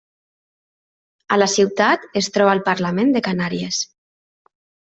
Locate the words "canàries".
3.29-3.83